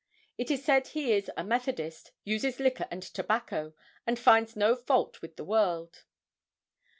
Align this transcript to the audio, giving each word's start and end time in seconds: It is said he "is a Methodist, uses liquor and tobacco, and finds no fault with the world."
It 0.35 0.49
is 0.49 0.65
said 0.65 0.87
he 0.87 1.13
"is 1.13 1.29
a 1.37 1.43
Methodist, 1.43 2.11
uses 2.23 2.59
liquor 2.59 2.87
and 2.89 3.03
tobacco, 3.03 3.75
and 4.07 4.17
finds 4.17 4.55
no 4.55 4.75
fault 4.75 5.21
with 5.21 5.35
the 5.35 5.45
world." 5.45 6.05